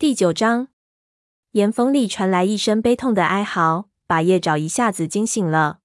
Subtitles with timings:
[0.00, 0.68] 第九章，
[1.50, 5.80] 岩缝里传来一声悲痛的哀嚎，把叶爪一下子惊醒了。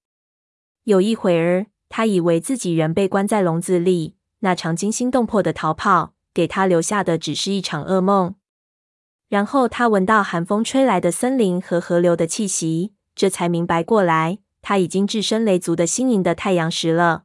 [0.84, 8.36] 有一会儿，他以为自己仍被关在笼子里，那场惊心动魄的逃跑，给他留下的只是一场噩梦。
[9.28, 17.24] 然后他闻到寒风吹来的森林和河流的气息，这才明白过来，他已经置身雷族的心灵的太阳石了。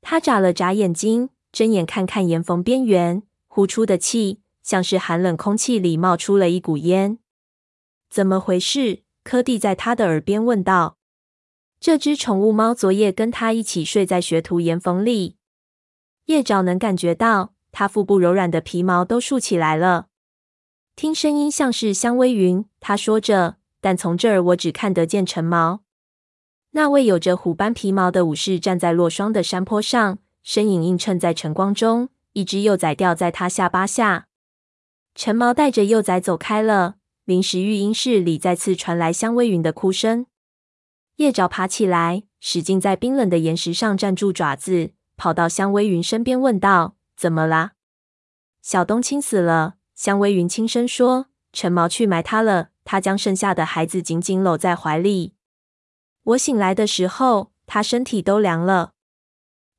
[0.00, 7.18] 他眨了眨眼睛，睁眼看看岩缝边缘，呼出的气像是寒冷空气里冒出了一股烟。
[8.08, 9.02] 怎么回事？
[9.24, 10.98] 柯蒂在他的耳边问道。
[11.80, 15.36] 这只宠物猫昨夜跟他一起睡在学徒岩缝里。
[16.26, 20.06] 叶爪能感觉到，他腹部柔软的皮毛都竖起来了。
[20.94, 25.82] 听声音像是香微云，他说着，但从这儿我只看得见陈毛。
[26.72, 32.10] 那位有着虎斑皮毛的武士站在落霜的山坡上，身影映衬在晨光中。
[32.34, 34.28] 一只幼崽吊在他下巴下。
[35.14, 36.96] 陈毛带着幼崽走开了。
[37.24, 40.26] 临时育婴室里再次传来香微云的哭声。
[41.16, 47.72] 叶爪爬起来，使劲在冰冷的岩石上站住爪子，跑到香微云身边问道：“怎么啦？”
[48.60, 49.74] 小冬青死了。
[49.94, 55.34] 香微云轻声说：“陈毛去埋他了。”他将剩下的孩子紧紧搂在怀里。
[56.24, 58.94] 我醒来的时候，他身体都凉了。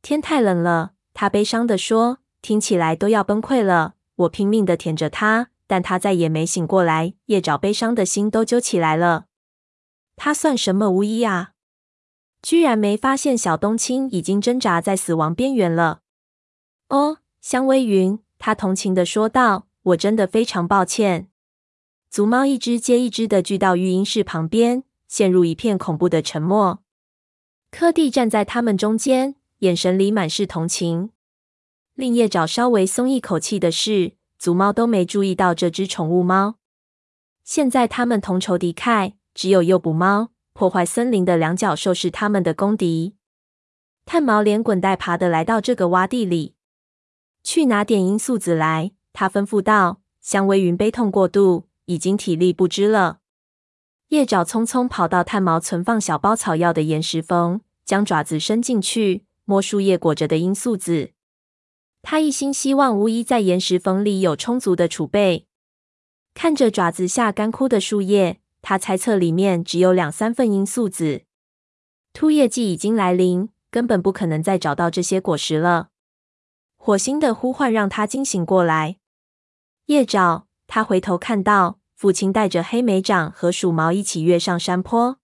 [0.02, 3.96] 天太冷了，他悲伤地说，听起来都要崩溃了。
[4.16, 7.14] 我拼命的舔着它，但它再也没醒过来。
[7.26, 9.26] 叶爪悲伤的心都揪起来了。
[10.16, 11.52] 他算什么巫医啊？
[12.42, 16.02] 居然没发现小冬青已经挣扎在死亡边缘了。
[16.90, 19.68] 哦，香微云，他同情的说道。
[19.88, 21.28] 我真的非常抱歉。
[22.10, 26.82] 族猫一只接一只的聚到育婴室旁边，陷入一片恐怖的沉默。
[27.70, 31.10] 柯蒂站在他们中间，眼神里满是同情。
[31.96, 36.56] 令叶爪稍微松一口气的是，族猫都没注意到这只宠物猫。
[37.44, 43.16] 现在他们同仇敌忾，只有诱捕猫、破坏森林的两脚兽是他们的公敌。
[44.06, 46.56] 炭毛连滚带爬的来到这个洼地里，
[47.44, 48.92] 去拿点罂粟籽来。
[49.14, 53.20] 他吩咐道：“香微云悲痛过度，已经体力不支了。”
[54.10, 61.12] 叶爪匆匆跑到炭毛存放小包草药的岩石缝，将爪子伸进去，摸树叶裹着的罂粟籽。
[62.04, 65.48] 他一心希望巫医在岩石缝里有充足的储备。
[66.34, 71.24] 看着爪子下干枯的树叶，他猜测里面只有两三份罂粟籽。
[72.12, 75.90] 秃叶季已经来临，根本不可能再找到这些果实了。
[76.76, 78.98] 火星的呼唤让他惊醒过来。
[79.86, 85.20] 叶爪，他回头看到父亲带着黑莓掌和鼠毛一起跃上山坡。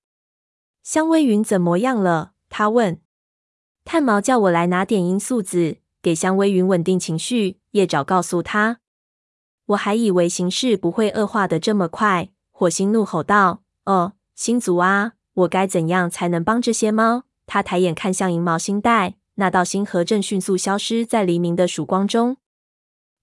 [0.81, 2.31] 香微云怎么样了？
[2.47, 3.01] 他问。
[3.83, 7.59] 炭毛叫我来拿点罂粟籽，给香微云稳定情绪。
[7.71, 8.79] 叶爪告诉他。
[9.67, 12.29] 我还以为形势不会恶化得这么快。
[12.51, 22.37] 火星怒吼道：“哦，星族啊，我该怎样才能帮这些猫？”他抬眼看向银毛星带，那道星河正迅速消失在黎明的曙光中。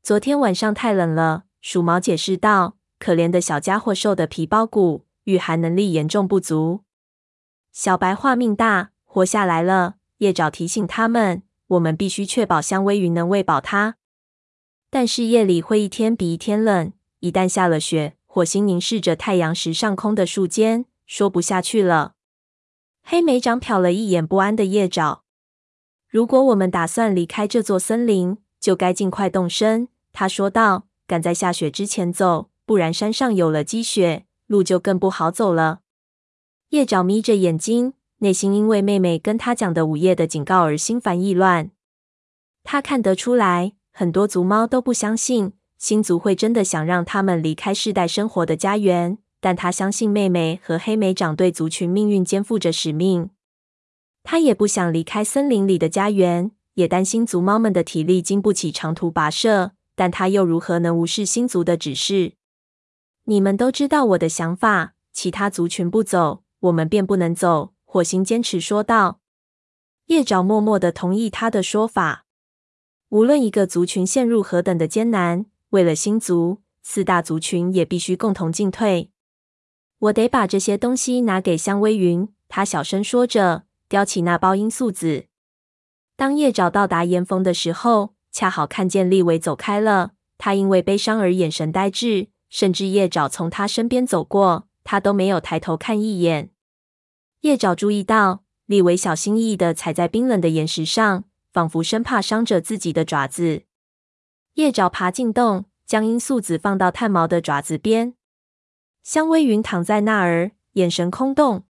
[0.03, 2.77] 昨天晚上太冷了，鼠毛解释道。
[2.99, 6.81] 可怜的小家伙瘦得皮包骨，御寒能力严重不足。
[7.71, 9.97] 小白话命大，活下来了。
[10.19, 13.97] 叶爪提醒他们，我们必须确保香微云能喂饱它。
[14.91, 22.15] 但是夜里会一天比一天冷，一旦下了雪，火星凝视着太阳石上空的树尖，说不下去了。
[23.03, 25.25] 黑莓长瞟了一眼不安的叶爪。
[26.09, 29.89] 如果我们打算离开这座森林，就该尽快动身。
[30.13, 35.81] 他说道：“赶在下雪之前走，不然山上有了积雪，路就更不好走了。”
[36.71, 41.71] 叶爪眯着眼睛，内心因为妹妹跟他讲的午夜的警告而心烦意乱。
[42.65, 53.31] 他看得出来，很多族猫都不相信星族会真的想让他们离开世代生活的家园，但他相信妹妹和黑莓长对族群命运肩负着使命。
[54.25, 59.73] 他也不想离开森林里的家园，也担心族猫们的体力经不起长途跋涉。
[59.99, 62.35] 但他又如何能无视星族的指示？
[63.25, 67.73] 你们都知道我的想法，其他族群不走，我们便不能走。
[67.97, 69.21] 火星坚持说道。
[70.07, 72.27] 叶爪默默的同意他的说法。
[73.09, 79.11] 无论一个族群陷入何等的艰难，为了星族，四大族群也必须共同进退。
[79.99, 82.29] 我得把这些东西拿给香微云。
[82.49, 85.29] 他小声说着，叼起那包罂粟籽。
[86.17, 96.51] 当叶爪到达岩峰的时候，恰好看见利维走开了，他因为悲伤而眼神呆滞，甚至叶爪从他身边走过，他都没有抬头看一眼。
[97.47, 101.23] 叶爪注意到利维小心翼翼地踩在冰冷的岩石上，
[101.53, 103.63] 仿佛生怕伤着自己的爪子。
[104.55, 108.15] 叶爪爬进洞，将罂粟籽放到炭毛的爪子边。
[109.05, 111.67] 香微云躺在那儿，眼神空洞。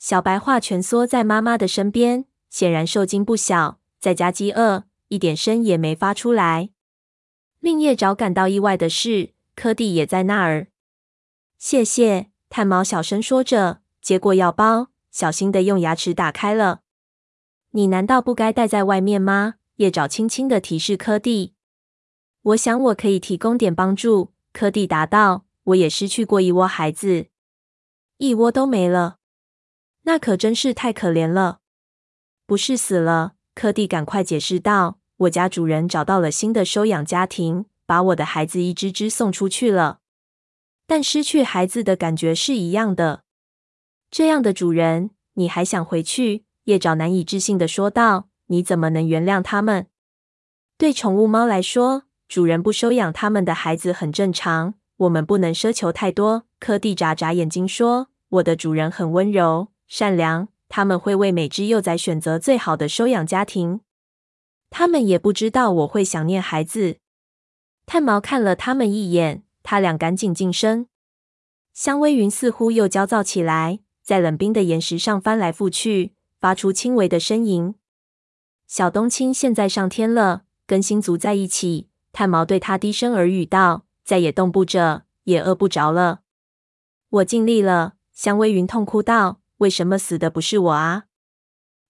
[0.00, 6.70] 小白樺蜷缩在妈妈的身边，显然受惊不小，再加饥饿，一点声也没发出来。
[7.60, 10.66] 令叶爪感到意外的是，柯蒂也在那儿。
[11.56, 16.80] 谢谢，炭毛小声说着，接过药包，小心的用牙齿打开了。
[17.72, 19.56] 你难道不该待在外面吗？
[19.76, 21.52] 叶爪轻轻的提示柯蒂。
[22.40, 25.44] 我想我可以提供点帮助，柯蒂答道。
[25.64, 27.26] 我也失去过一窝孩子，
[28.16, 29.18] 一窝都没了。
[30.04, 31.58] 那可真是太可怜了。
[32.46, 34.98] 不是死了，柯蒂赶快解释道。
[35.18, 40.00] 我家主人找到了新的收养家庭，把我的孩子一只只送出去了。
[40.86, 43.24] 但失去孩子的感觉是一样的。
[44.10, 46.44] 这样的主人，你还想回去？
[46.64, 48.28] 叶爪难以置信地说道。
[48.50, 49.88] 你怎么能原谅他们？
[50.78, 54.74] 对宠物猫来说，主人不收养他们的孩子很正常。
[54.96, 56.44] 我们不能奢求太多。
[56.58, 63.80] 柯蒂眨眨眼睛说：“我的主人很温柔。”善良，他们会为每只幼崽选择最好的收养家庭。
[64.70, 66.96] 他们也不知道我会想念孩子。
[67.84, 70.86] 炭毛看了他们一眼，他俩赶紧噤声。
[71.74, 77.74] 香薇云似乎又焦躁起来，在冷冰的岩石上翻来覆去，发出轻微的呻吟。
[78.66, 81.90] 小冬青现在上天了，跟星族在一起。
[82.10, 86.20] 炭毛对他低声耳语道：“再也动不着，也饿不着了。”
[87.20, 87.96] 我尽力了。
[88.14, 89.42] 香薇云痛哭道。
[89.58, 91.04] 为什么死的不是我啊？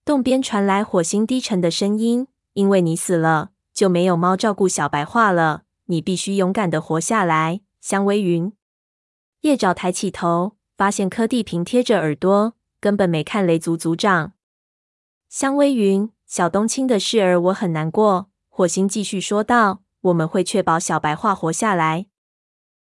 [0.04, 5.62] 洞边传来火星低沉的声音：“因为你死了，就没有猫照顾小白樺了。
[5.84, 8.52] 你必须勇敢的活下来。”香薇云。
[9.42, 14.34] 叶爪抬起头，发现柯蒂平贴着耳朵，根本没看雷族族长。
[15.28, 18.30] 香薇云，小冬青的事儿我很难过。
[18.48, 22.06] 火星继续说道：“我们会确保小白樺活下来。”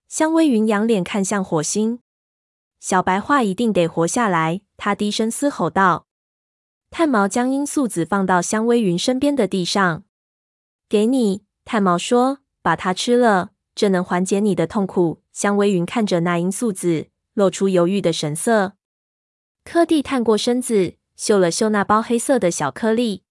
[0.06, 1.98] 香薇云仰脸看向火星。
[2.78, 6.06] 小白话一定得活下来，他低声嘶吼道。
[6.90, 10.04] 炭毛将罂粟籽放到香薇云身边的地上，
[10.88, 11.42] 给你。
[11.64, 17.09] 炭毛说：“把它吃了，这能缓解你的痛苦。”香薇云看着那罂粟籽，
[17.40, 18.74] 露出犹豫的神色。
[19.64, 23.22] 柯蒂探过身子，嗅了嗅那包黑色的小颗粒。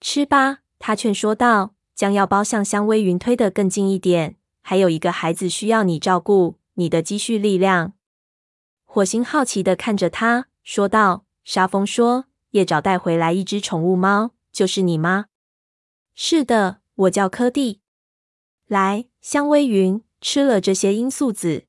[0.00, 4.36] 吃吧，他劝说道，将药包向香薇云推得更近一点。
[4.62, 7.92] 还有一个孩子需要你照顾，你的积蓄力量。
[8.86, 15.26] 火星好奇的看着他，说道：“沙风说，叶爪带回来一只宠物猫，就是你吗
[16.16, 17.82] ？”“是的，我叫柯蒂。
[18.66, 21.66] ”“来，香薇云，吃了这些罂粟籽，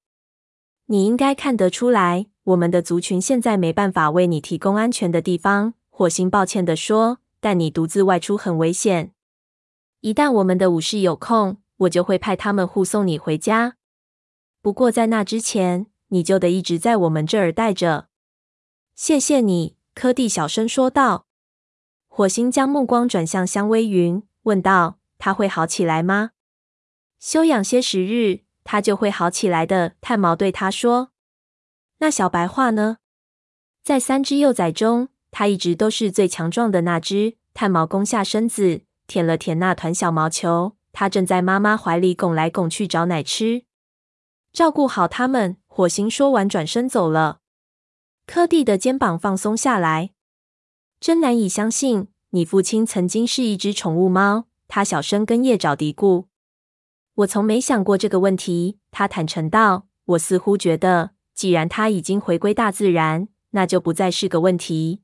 [0.89, 9.13] 你应该看得出来，我们的族群现在没办法为你提供安全的地方。”火星抱歉地说，“但你独自外出很危险。
[10.01, 13.77] 一旦我们的武士有空，我就会派他们护送你回家。
[14.61, 18.07] 不过在那之前……”你就得一直在我们这儿待着。
[18.95, 21.27] 谢谢你，柯蒂小声说道。
[22.07, 26.31] 火星将目光转向香薇云，问道：“他会好起来吗？”
[27.21, 28.39] 休养些时日，
[28.71, 29.93] 他就会好起来的。
[29.99, 31.09] 炭毛对他说
[31.97, 32.97] ：“那小白话呢？
[33.83, 40.73] 在三只幼崽中，它一直都是最强壮的那只。”炭毛弓下身子，舔了舔那团小毛球。
[40.91, 43.63] 它正在妈妈怀里拱来拱去找奶吃。
[44.53, 45.57] 照顾好它们。
[45.65, 47.39] 火星说完，转身走了。
[48.27, 50.11] 柯蒂的肩膀放松下来。
[50.99, 54.45] 真难以相信，你父亲曾经是一只宠物猫。
[54.67, 56.25] 他小声跟叶爪嘀咕
[57.19, 65.01] ：“我从没想过这个问题。”他坦诚道：“我似乎觉得，既然他已经回归大自然，那就不再是个问题。”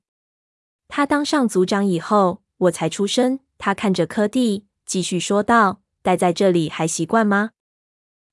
[0.88, 3.40] 他当上族长以后，我才出生。
[3.58, 7.52] 他看着柯蒂，继续说道：“待在这里还习惯吗？”“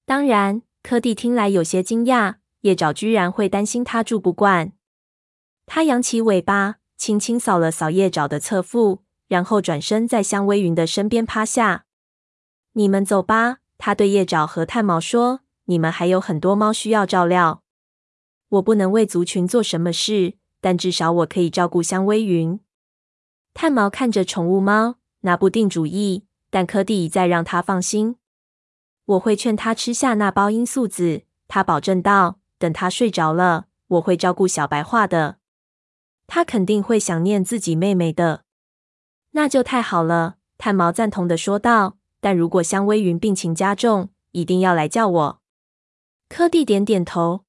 [0.05, 4.73] 当然。”柯蒂听来有些惊讶，叶爪居然会担心他住不惯。
[5.65, 11.85] 他扬起尾巴，轻轻扫了扫叶爪的侧腹，然后转身在香薇云的身边趴下。
[12.75, 17.65] “你们走吧。”他对叶爪和炭毛说，“你们还有很多猫需要照料。
[18.51, 22.61] 我不能为族群做什么事，但至少我可以照顾香薇云。”
[23.53, 28.15] 炭毛看着宠物猫，拿不定主意，但柯蒂一再让他放心。
[29.05, 32.39] 我会劝他吃下那包罂粟籽，他保证道。
[32.61, 35.39] 等他睡着了，我会照顾小白樺的。
[36.29, 38.45] 他肯定会想念自己妹妹的。
[39.33, 41.97] 那就太好了，炭毛赞同的说道。
[42.23, 45.43] 但如果香薇云病情加重，一定要来叫我。
[46.31, 47.45] 柯蒂点点头。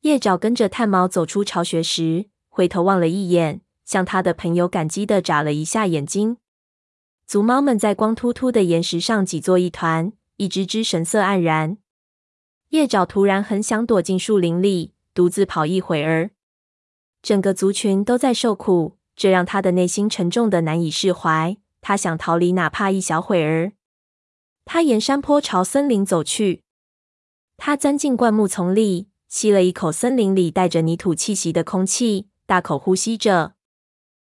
[0.00, 6.38] 叶爪跟着炭毛走出巢穴时，回头望了一眼，向他的朋友感激地眨了一下眼睛。
[7.26, 10.12] 族猫们在光秃秃的岩石上挤作一团。
[10.38, 11.76] 一只只神色黯然。
[12.70, 16.30] 叶爪突然很想躲进树林里，独自跑一会儿。
[17.22, 21.56] 整个族群都在受苦，这让他的内心沉重的难以释怀。
[21.80, 23.74] 他想逃离，哪怕一小会儿。
[24.64, 26.62] 他沿山坡朝森林走去。
[27.56, 33.54] 他钻进灌木丛里，吸了一口森林里带着泥土气息的空气，大口呼吸着。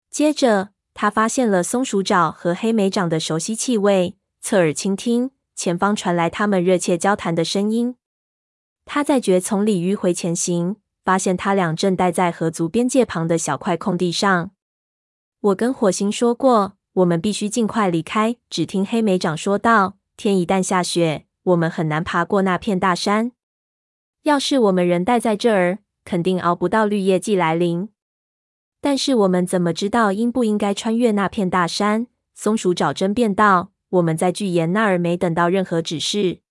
[0.09, 7.95] 接着，他发现了松鼠爪和黑莓掌的熟悉气味，侧耳倾听，前方传来他们热切交谈的声音。
[8.85, 14.51] 他在蕨丛里迂回前行，发现他俩正待在河族边界旁的小块空地上。
[15.41, 18.37] 我跟火星说过，我们必须尽快离开。
[18.49, 23.31] 只听黑莓掌说道：“天一旦下雪，我们很难爬过那片大山。
[24.23, 27.87] 要是我们人待在这儿，肯定熬不到绿叶季来临。
[28.81, 36.41] 但是我们怎么知道应不应该穿越那片大山？”松鼠找争辩道：“我们在巨岩那儿没等到任何指示。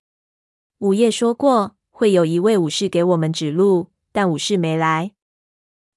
[0.79, 5.15] 午夜说过。”会有一位武士给我们指路，但武士没来，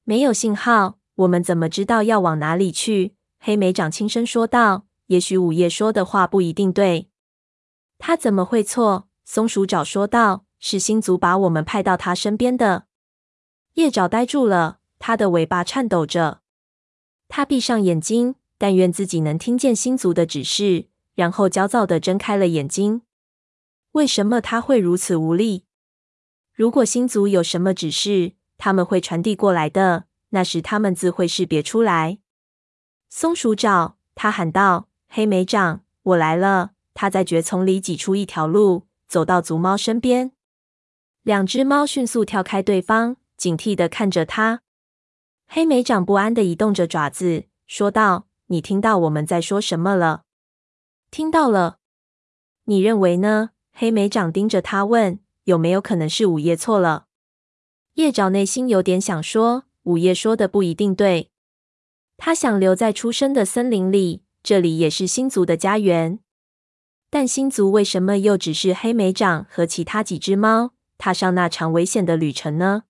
[0.04, 3.13] 没有信号，我们怎么知道要往哪里去？
[3.40, 7.10] 黑莓长轻声说道：“也许午夜说的话不一定对。”
[8.03, 9.08] 他怎么会错？
[9.24, 12.88] 松鼠爪说道：“是星族把我们派到他身边的。”
[13.75, 16.41] 叶爪呆住了，他的尾巴颤抖着。
[17.29, 23.03] 他闭上眼睛，但愿自己能听见星族的指示，然后焦躁地睁开了眼睛。
[23.91, 25.65] 为什么他会如此无力？
[26.51, 30.05] 如果星族有什么指示，他们会传递过来的。
[30.29, 32.17] 那时他们自会识别出来。
[33.10, 40.31] 松鼠爪，他喊道：“黑莓掌，我来了。”他在蕨丛里挤出一条路，走到族猫身边。
[41.24, 44.62] 两只猫迅速跳开对方，警惕的看着他。
[45.48, 50.24] 黑莓掌不安的移动着爪子，说道：“你听到我们在说什么了
[51.12, 51.77] ？”“听到了。
[52.65, 55.19] ”“你认为呢？”黑莓掌盯着他问。
[55.45, 57.07] 有没有可能是午夜错了？
[57.95, 61.31] 叶爪内心有点想说，午夜说的不一定对。
[62.15, 66.19] 他想留在出生的森林里，这里也是星族的家园。
[67.12, 72.84] 但星族为什么又只是黑莓掌和其他几只猫踏上那场危险的旅程呢？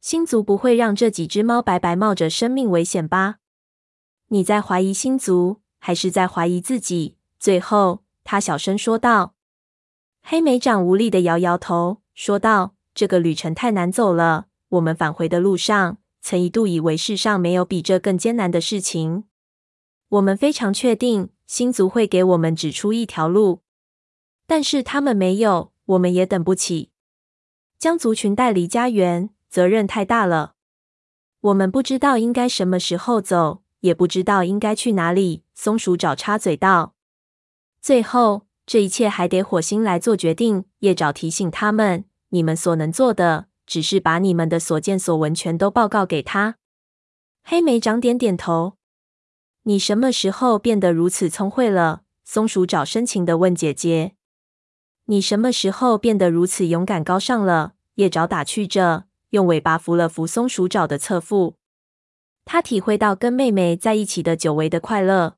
[0.00, 3.36] 星族不会让这几只猫白白冒着生命危险吧？
[4.30, 7.16] 你在怀疑星族，还是在怀疑自己？
[7.38, 9.34] 最后，他小声说道。
[10.20, 14.46] 黑莓掌无力地摇摇头，说道：“这个旅程太难走了。
[14.70, 19.24] 我们返回的路上，曾一度以为世上没有比这更艰难的事情。
[20.08, 23.62] 我们非常确定星族会给我们指出一条路，
[24.46, 26.92] 但是他们没有，我们也等不起。
[27.76, 30.54] 将族群带离家园，责任太大了。
[31.40, 36.94] 我们不知道应该什么时候走，也不知道应该去哪里。”松鼠爪插嘴道。
[37.80, 38.46] 最后。
[38.70, 40.66] 这一切还得火星来做决定。
[40.80, 46.58] 叶爪提醒他们：“你们所能做的，只是把你们的所见所闻全都报告给他。”
[47.42, 48.76] 黑莓长点点头。
[49.68, 54.14] “你什么时候变得如此聪慧了？”松鼠爪深情地问姐姐。
[55.04, 61.56] “你什么时候变得如此勇敢高尚了？”叶爪打趣着，用尾巴扶了扶松鼠爪的侧腹。
[62.46, 65.36] 他体会到跟妹妹在一起的久违的快乐。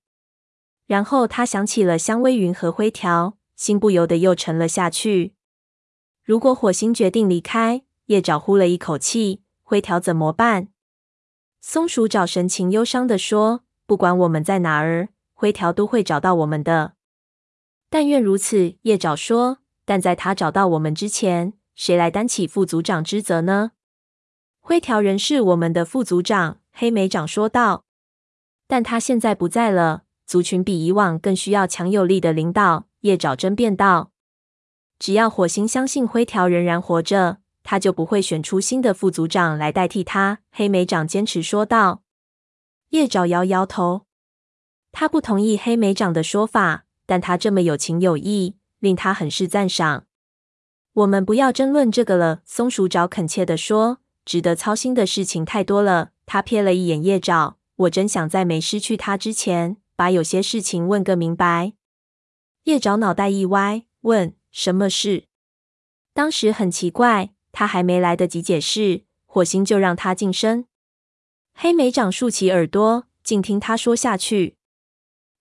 [0.86, 5.34] 然后他想起了香微云和灰条，心不由得又沉了下去。
[6.22, 10.68] 如果火星决定离开，叶爪呼了一口气，灰条怎么办？
[11.60, 16.92] 松鼠爪神情忧伤地说：“不管我们在哪儿，灰条都会找到我们的。
[17.88, 23.72] 但愿如此。”叶爪说：“但在他找到我们之前，谁来担起副组长之责呢？”
[24.62, 27.82] 灰条仍是我们的副组长，黑莓长说道。
[28.68, 30.04] 但他现在不在了。
[30.24, 32.86] 族群比以往更需要强有力的领导。
[33.00, 34.12] 叶爪争辩道
[35.00, 42.02] ：“只要火星相信灰条仍然活着，他就不会选出新的副组长来代替他。”黑莓长坚持说道。
[42.90, 44.06] 叶爪摇摇头，
[44.92, 50.06] 他不同意黑莓长的说法，但他这么有情有义，令他很是赞赏。
[50.92, 59.76] 我们不要争论这个了，松鼠爪恳切地说：“值得操心的事情太多了。”他瞥了一眼叶爪，我真想在没失去他之前。
[59.94, 61.74] 把有些事情问个明白。
[62.64, 65.26] 叶爪脑袋一歪，问：“什么事？”
[66.14, 70.64] 当时很奇怪，他还没来得及解释，火星就让他噤声。
[71.62, 74.56] 黑莓长竖起耳朵，静听他说下去。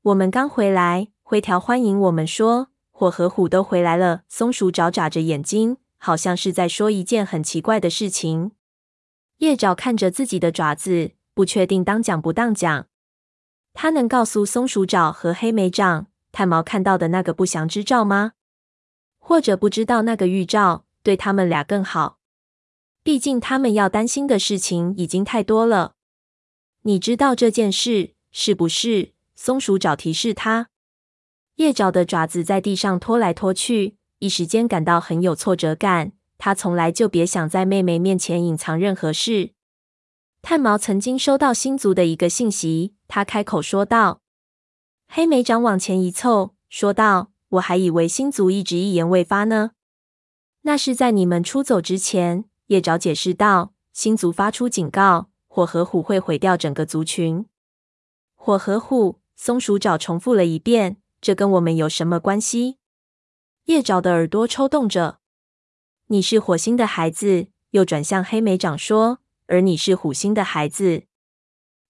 [0.01, 4.23] 我们刚回来，灰条欢迎我们说，火和虎都回来了。
[4.27, 8.51] 松鼠爪眨着眼睛，好像是在说一件很奇怪的事情。
[9.37, 12.87] 叶爪看着自己的爪子，不确定当讲不当讲。
[13.73, 18.33] 他能告诉松鼠爪和黑莓掌，炭毛看到的那个不祥之兆吗？
[19.19, 22.17] 或者不知道那个预兆对他们俩更好。
[23.03, 25.93] 毕竟他们要担心的事情已经太多了。
[26.83, 29.13] 你知道这件事是不是？
[29.35, 30.69] 松鼠爪提示他。
[31.55, 36.13] 叶爪的爪子在地上拖来拖去，一时间感到很有挫折感。
[36.37, 39.51] 他从来就别想在妹妹面前隐藏任何事。
[40.41, 44.21] 炭毛曾经收到星族的一个信息，他开口说道。
[45.09, 49.71] 黑莓长往前一凑，说道：“我还以为星族一直一言未发呢。
[50.61, 57.45] 那是在你们出走之前。”叶爪解释道：“星族发出警告，火和虎会毁掉整个族群。”
[58.35, 62.77] 火和虎，松鼠爪重复了一遍：“这跟我们有什么关系？”
[63.65, 65.19] 叶爪的耳朵抽动着。
[66.07, 71.03] “你是火星的孩子。”又转向黑莓长说：“而你是虎星的孩子。”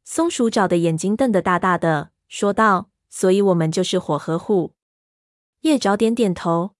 [0.03, 2.89] 松鼠爪的眼睛瞪得大大的，说道。
[3.11, 4.73] 所以，我们就是火和虎。
[5.61, 6.71] 叶爪点点头。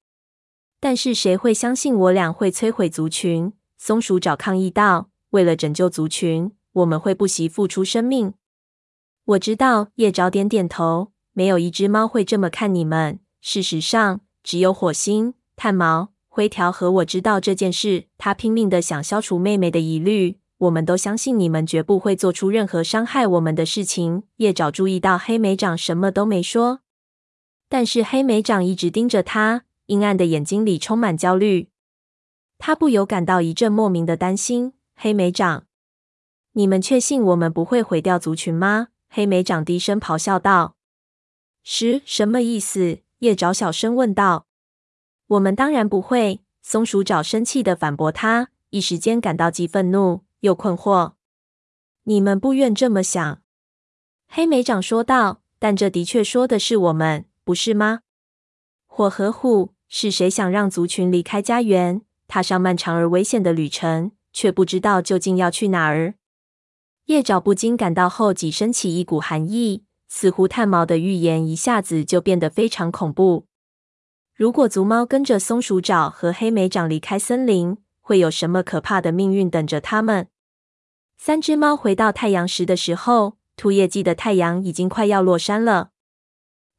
[0.79, 3.53] 但是，谁会相信我俩会摧毁族群？
[3.77, 8.33] 松鼠爪抗议道：“为了拯救族群，我们会不惜付出生命。”
[9.25, 9.89] 我知道。
[9.95, 11.11] 叶爪点点头。
[11.33, 13.19] 没有一只猫会这么看你们。
[13.39, 18.05] 事实上，只有火星、炭毛、灰条和我知道这件事。
[18.17, 20.39] 他拼命的想消除妹妹的疑虑。
[20.57, 24.23] 我们都相信你们绝不会做出任何伤害我们的事情。
[24.37, 26.81] 叶爪注意到黑莓长什么都没说，
[27.69, 31.69] 但是黑莓长一直盯着他，阴暗的眼睛里充满焦虑。
[32.57, 34.73] 他不由感到一阵莫名的担心。
[34.97, 35.63] 黑莓长，
[36.53, 38.87] 你们确信我们不会毁掉族群吗？
[39.09, 40.75] 黑莓长低声咆哮道。
[41.63, 42.99] 十什么意思？
[43.19, 44.47] 叶爪小声问道。
[45.27, 46.41] 我们当然不会。
[46.61, 50.21] 松鼠爪生气的反驳他，一时间感到既愤怒。
[50.41, 51.13] 又困惑，
[52.03, 53.41] 你们不愿这么想，
[54.27, 55.41] 黑莓长说道。
[55.59, 58.01] 但这的确说的是我们，不是吗？
[58.87, 66.15] 火和虎，是谁想让族群离开家园，踏上漫长而危险的旅程，却不知道究竟要去哪儿？
[67.09, 73.47] 叶爪不禁感到后脊升起一股寒意，似乎炭毛的预言一下子就变得非常恐怖。
[74.35, 80.27] 如果族猫跟着松鼠爪和黑莓长离开森林，会有什么可怕的命运等着他们？
[81.17, 85.89] 三只猫回到太阳石的时候，兔叶季的太阳已经快要落山了。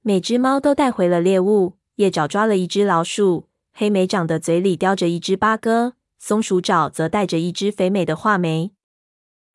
[0.02, 1.74] 每只猫都带回了猎物。
[1.96, 8.70] 叶爪抓了一只老鼠，黑莓长的嘴里叼着一只八哥，松鼠爪则带着一只肥美的画眉。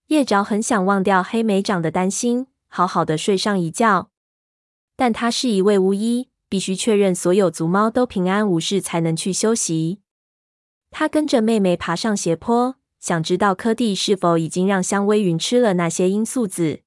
[0.07, 4.09] 叶爪很想忘掉黑莓长的担心，好好的睡上一觉。
[4.95, 9.99] 但他是一位巫医，必须确认所有族猫都平安无事才能去休息。
[10.91, 16.81] 他跟着妹妹爬上斜坡，想知道柯蒂是否已经让香薇云吃了那些罂粟籽。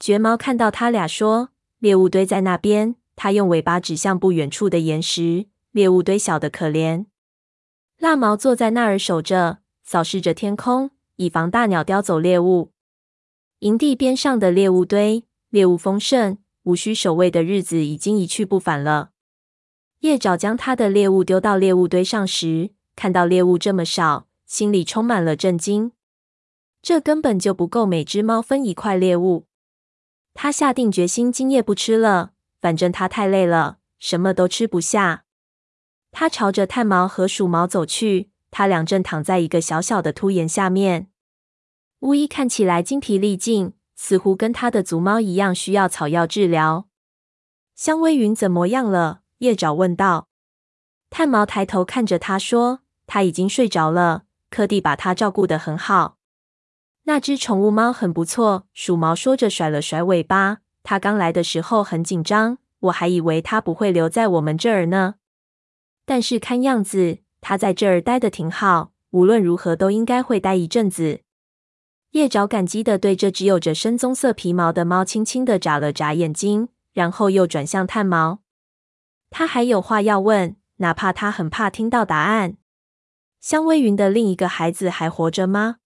[0.00, 5.46] 绝猫看到他俩说：“猎物堆在那边。”他用尾巴指向不远处的岩石。
[5.70, 7.06] 猎物堆小的可怜。
[7.98, 12.72] 蜡毛坐在那儿守着，扫视着天空，以防大鸟叼走猎物。
[13.60, 19.10] 营地边上的猎物堆，猎物丰盛，无需守卫的日子已经一去不返了。
[20.00, 25.92] 叶爪将他的猎物丢到猎物堆上时，看到猎物这么少，心里充满了震惊。
[26.82, 29.46] 这根本就不够每只猫分一块猎物。
[30.34, 35.24] 他下定决心，今夜不吃了，反正他太累了，什么都吃不下。
[36.10, 41.08] 他朝着炭毛和鼠毛走去，他俩正躺在一个小小的凸岩下面。
[42.00, 46.86] 巫医看起来精疲力尽，似乎跟他的族猫一样需要草药治疗。
[47.74, 49.22] 香薇云怎么样了？
[49.38, 50.28] 叶爪问道。
[51.10, 56.18] 炭毛抬头看着他说：“他已经睡着了，柯蒂把他照顾得很好。
[57.04, 60.58] 那只宠物猫很不错。”鼠毛说着甩了甩尾巴。
[60.82, 65.14] 他刚来的时候很紧张，我还以为他不会留在我们这儿呢。
[66.04, 71.20] 但是看样子他在这儿待得挺好，无论如何都应该会待一阵子。
[72.12, 78.38] 叶爪感激的对这只有着深棕色皮毛的猫轻轻的眨了眨眼睛，然后又转向炭毛。
[79.28, 80.56] 他还有话要问。
[80.78, 82.56] 哪怕他很怕听到答案。
[83.40, 85.76] 香薇云的另一个孩子还活着吗？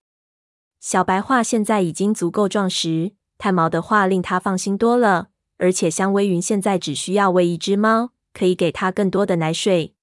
[0.81, 5.29] 小白话现在已经足够壮实，炭毛的话令他放心多了。
[5.59, 9.96] 而且香薇云现在只需要喂一只猫，可以给他更多的奶水。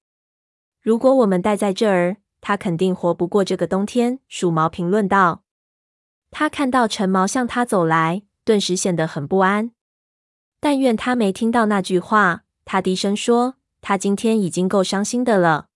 [0.84, 4.18] 如果我们待在这儿，他肯定活不过这个冬天。
[4.28, 5.42] 鼠毛评论道。
[6.30, 9.70] 他看到橙毛向他走来，顿时显得很不安。
[10.60, 12.44] 但愿他没听到那句话。
[12.66, 13.54] 他低声说。
[13.80, 15.68] 他今天已经够伤心的了，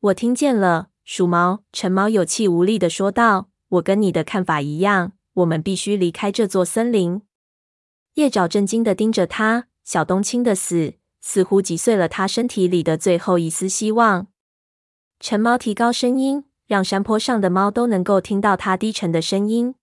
[0.00, 0.88] 我听见了。
[1.04, 7.20] 鼠毛、橙毛有气无力的说道：“我跟你的看法一样，我们必须离开这座森林。”
[8.14, 14.28] 叶爪震惊的盯着他：“小冬青的死，似乎击碎了他身体里的最后一丝希望。
[15.20, 19.74] 橙猫提高声音，让山坡上的猫都能够听到它低沉的声音。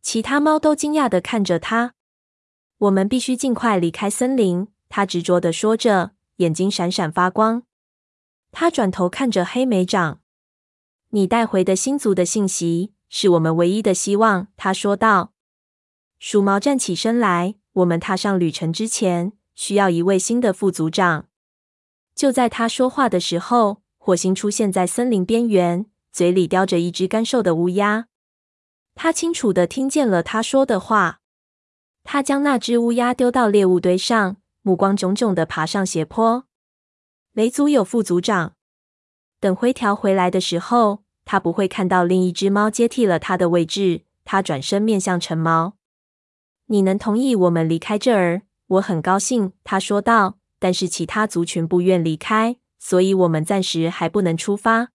[0.00, 1.94] 其他猫都惊讶地看着他。
[2.78, 7.62] 我们必须尽快离开森林，他执着地说着，眼睛闪闪发光。
[8.52, 10.20] 他转头看着黑莓长
[11.10, 15.32] ：“你带回的星族的信息是我们唯一的希望。”他说道。
[16.18, 21.28] 鼠毛站起身来：“我们踏上旅程之前。”需要一位新的副组长。
[22.14, 28.06] 就在他说话的时候，火星出现在森林边缘，嘴里叼着一只干瘦的乌鸦。
[28.94, 31.20] 他清楚的听见了他说的话。
[32.04, 36.44] 他将那只乌鸦丢到猎物堆上，目光炯炯的爬上斜坡。
[37.32, 38.54] 雷族有副组长。
[39.40, 44.02] 等灰条回来的时候，他不会看到另一只猫接替了他的位置。
[44.24, 45.74] 他转身面向橙猫
[46.66, 50.38] ：“你能同意我们离开这儿？”我很高兴，他说道。
[50.58, 54.88] 但是其他族群不愿离开，所以我们暂时还不能出发。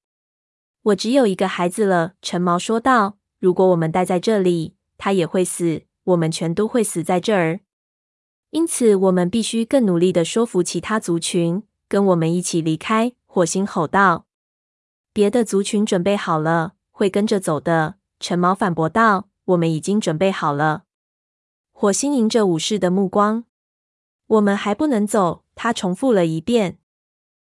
[0.82, 3.18] 我只有一个孩子了，陈毛说道。
[3.40, 7.60] 如果我们待在这里，他也会死，我们全都会死在这儿。
[8.50, 13.14] 因此，我们必须更努力地说服其他族群跟我们一起离开。
[13.28, 14.26] 火星吼道。
[15.14, 17.96] 别的族群准备好了，会跟着走的。
[18.20, 19.30] 陈毛反驳道。
[19.46, 20.84] 我们已经准备好了。
[21.72, 23.46] 火星迎着武士的目光。
[24.30, 26.78] 我们还不能走，他重复了一遍。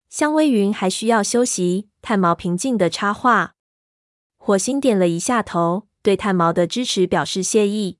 [0.10, 1.90] 香薇云还需要休息。
[2.02, 3.56] 炭毛平静地插话。
[4.38, 7.98] 火星点了一下头，对炭毛的支持表示谢意。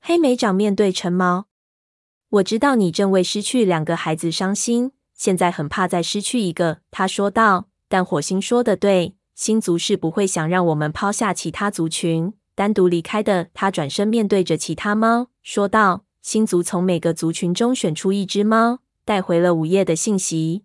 [0.00, 1.46] 黑莓长面对橙毛
[2.30, 7.68] ：“我知道你正为失去两个孩子伤心，现在很怕再失去一个。”他说道。
[7.88, 13.50] 但火星说的对，星族是不会想让我们抛下其他族群，单独离开的。
[13.52, 16.06] 他转身面对着其他猫，说道。
[16.22, 20.64] 星族从每个族群中选出一只猫，带回了午夜的信息。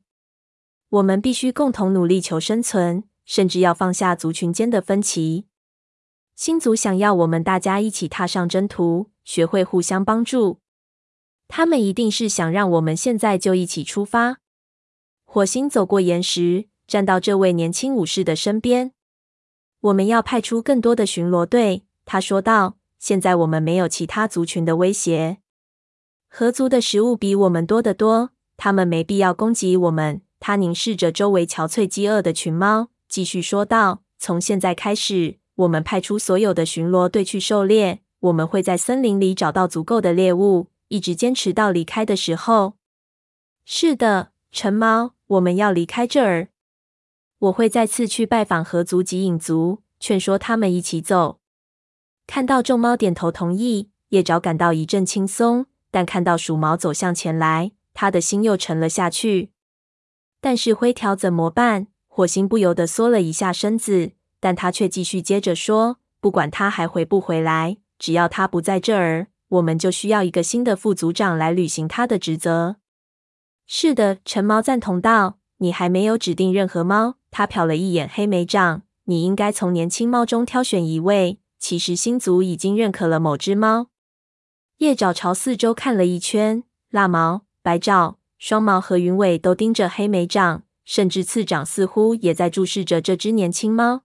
[0.90, 5.46] 我们必须共同努力求生存，甚至要放下族群间的分歧。
[6.36, 10.60] 星族想要我们大家一起踏上征途，学会互相帮助。
[11.48, 14.38] 他们一定是想让我们现在就一起出发。
[15.26, 18.94] 火星走过岩石，站到这位年轻武士的身边。
[19.82, 22.78] 我们要派出更多的巡逻队，他说道。
[23.00, 25.38] 现在我们没有其他族群的威胁。
[26.40, 30.22] 河族的食物比我们多得多，他们没必要攻击我们。
[30.40, 38.02] 他凝视着周围憔悴、饥饿的群猫，继续说道：“从现在开始，我们派出所有的巡逻队去狩猎。
[38.20, 42.76] 我们会在森林里找到足够的猎物，一直坚持到离开的时候。”
[43.66, 46.50] 是的，陈猫，我们要离开这儿。
[47.40, 51.40] 我会再次去拜访河族及影族，劝说他们一起走。
[52.28, 55.66] 看到众猫点头同意，叶爪感到一阵轻松。
[55.98, 59.50] 但看到鼠毛走向前来，他的心又沉了下去。
[60.40, 61.88] 但是灰条怎么办？
[62.08, 72.76] 火星不由得缩了一下身子，但他却继续接着说：“不管他还回不回来，只要他不在这儿，我们就需要一个新的副组长来履行他的职责。”
[73.66, 81.40] 是的，陈猫赞同道：“你还没有指定任何猫。”他瞟了一眼黑莓长：“你应该从年轻猫中挑选一位。
[81.58, 83.88] 其实星族已经认可了某只猫。”
[84.78, 94.04] 叶爪朝四周看了一圈，蜡毛、白爪、双毛和云尾都盯着黑莓长，甚至次长似乎也在注视着这只年轻猫。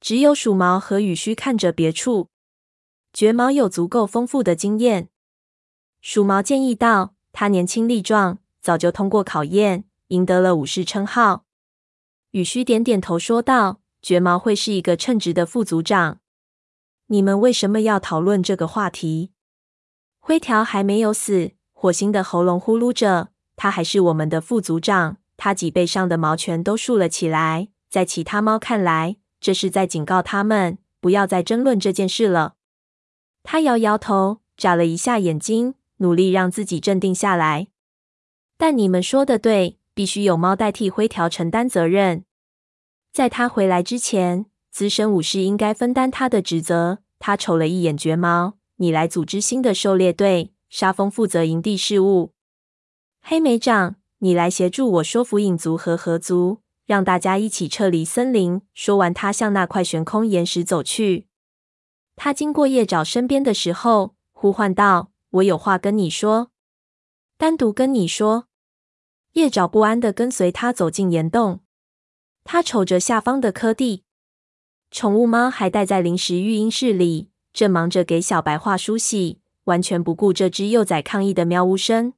[0.00, 2.30] 只有鼠毛和羽须看着别处。
[3.12, 5.08] 绝毛有足够丰富的经验，
[6.00, 11.44] 鼠毛建议道：“他年轻力壮，早就通过考验，赢得了武士称号。”
[12.32, 16.18] 羽须点点头说道：“绝毛会是一个称职的副族长。”
[17.06, 19.30] 你们为什么要讨论这个话题？
[20.26, 23.28] 灰条还没有死，火星的喉咙呼噜着。
[23.54, 25.18] 他还是我们的副族长。
[25.36, 27.68] 他脊背上的毛全都竖了起来。
[27.88, 32.54] 在其他猫看来，这是在警告他们不要再争论这件事了。
[33.44, 37.68] 他摇摇头，眨了一下眼睛，努力让自己镇定下来。
[38.58, 42.24] 但你们说的对，必须有猫代替灰条承担责任。
[43.12, 46.98] 在他回来之前，资深武士应该分担他的职责。
[47.20, 48.54] 他瞅了一眼绝毛。
[48.76, 52.32] 你来组织新的狩猎队，沙风负责营地事务。
[53.22, 58.60] 黑莓长，你来协助我说服影族和河族，让大家一起撤离森林。
[58.74, 61.26] 说完，他向那块悬空岩石走去。
[62.16, 66.50] 他经过叶爪身边的时候，呼唤道：“我有话跟你说，
[67.38, 68.46] 单独跟你说。”
[69.32, 71.60] 叶爪不安地跟随他走进岩洞。
[72.44, 74.04] 他瞅着下方的柯蒂，
[74.90, 77.30] 宠物猫还待在临时育婴室里。
[77.56, 82.12] 正忙着给小白画梳洗，完全不顾这只幼崽抗议的喵呜声。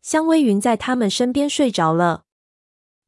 [0.00, 2.22] 香微云在他们身边睡着了。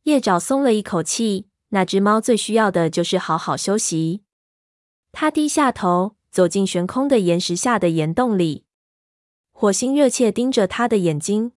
[0.02, 4.24] 叶爪松了一口气，那只猫最需要的就是好好休息。
[5.12, 8.64] 他低下头，走进悬空的岩石下的岩洞里。
[9.52, 11.52] 火星热切盯着他的眼睛。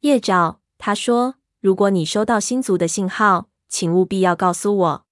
[0.00, 5.06] 叶爪，他说：“如果你收到星族的信号，请务必要告诉我。”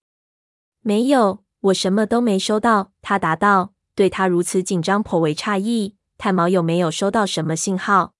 [0.80, 2.92] 没有，我什么都没收到。
[3.02, 5.94] 他答道，对他如此紧张颇为诧异。
[6.16, 8.14] 探毛有没有收到什么信号？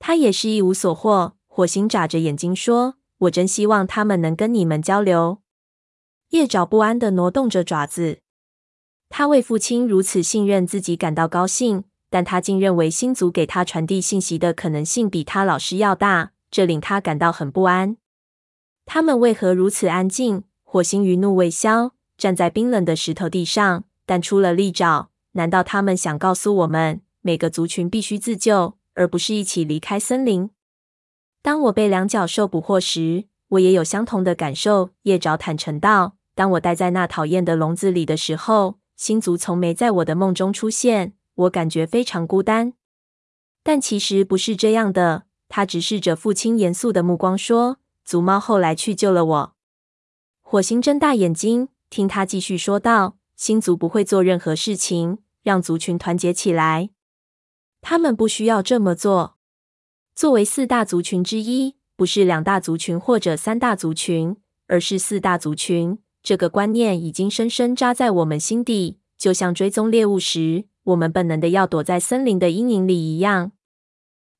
[0.00, 1.36] 他也是一无所获。
[1.46, 2.96] 火星眨着眼睛说。
[3.18, 5.38] 我真希望他们能跟你们交流。
[6.30, 8.18] 叶爪不安地挪动着爪子。
[9.08, 17.96] 他为父亲如此信任自己感到高兴，但他竟认为星族给他传递信息的可能性比他老师要大，这令他感到很不安。
[18.84, 20.42] 他们为何如此安静？
[20.64, 25.10] 火星余怒未消，站在冰冷的石头地上，但出了利爪。
[25.32, 30.48] 难道他们想告诉我们，每个族群必须自救，而不是一起离开森林？
[31.42, 34.90] 当我被两角兽捕获时，我也有相同的感受。
[35.02, 42.72] 叶爪坦诚道：“当我待在那讨厌的笼子里的时候，星族从没在我的梦中出现，我感觉非常孤单。
[43.62, 49.54] 但其实不是这样的。”他直视着父亲严肃的目光说：“族猫后来去救了我。”
[50.40, 56.90] 火星睁大眼睛，听他继续说道：“星族不会做任何事情让族群团结起来，
[57.80, 59.36] 他们不需要这么做。”
[60.12, 65.98] 作为四大族群之一，不是两大族群或者三大族群，而是四大族群。
[66.20, 73.52] 这个观念已经深深扎在我们心底，就像追踪猎物时，我们本能的要躲在森林的阴影里一样。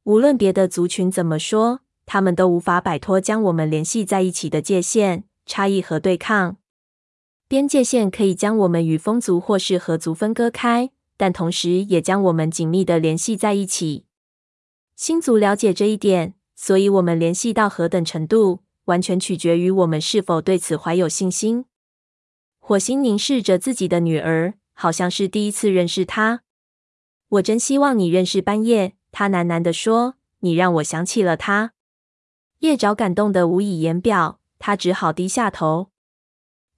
[0.02, 6.56] 无论别的族群怎么说，他们都无法摆脱将我们联系在一起的界限、差异和对抗。
[7.48, 14.04] 边界线可以将我们与风族或是河族分割开，但同时也将我们紧密的联系在一起。
[14.94, 21.64] 星族了解这一点，所以我们联系到何等程度，完全取决于我们是否对此怀有信心。
[22.58, 26.42] 火星凝视着自己的女儿，好像是第一次认识她。
[27.30, 31.72] 我真希望你认识斑叶，他喃喃地说：“你让我想起了他。”
[32.60, 35.88] 叶爪感动得无以言表，他只好低下头。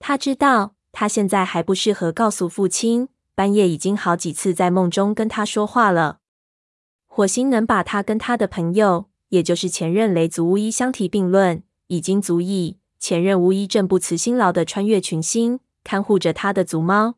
[0.01, 6.19] 他知道，他现在还不适合告诉父亲，斑夜已经好几次在梦中跟他说话了。
[7.07, 12.79] 火星能把他跟他的朋友，也就是前任雷族巫医相提并论，已经足以。
[12.99, 17.17] 前任巫医正不辞辛劳的穿越群星，看护着他的族猫。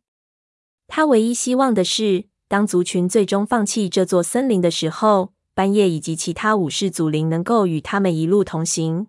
[0.89, 9.07] 他唯一希望的是，当族群最终放弃这座森林的时候，斑夜以及其他武士祖灵能够与他们一路同行。